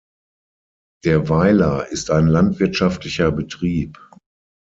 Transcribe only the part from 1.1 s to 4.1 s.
Weiler ist ein landwirtschaftlicher Betrieb.